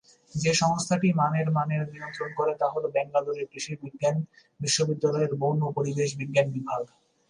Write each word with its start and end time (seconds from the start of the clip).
যে 0.35 0.51
সংস্থাটি 0.53 1.09
মানের 1.13 1.47
মানের 1.51 1.83
নিয়ন্ত্রণ 1.93 2.29
করে 2.37 2.53
তা 2.59 2.67
হল 2.73 2.83
ব্যাঙ্গালোরের 2.95 3.49
কৃষি 3.51 3.73
বিজ্ঞান 3.81 4.15
বিশ্ববিদ্যালয়ের 4.59 5.33
বন 5.41 5.57
ও 5.61 5.69
পরিবেশ 5.77 6.09
বিজ্ঞান 6.19 6.47
বিভাগ। 6.55 6.81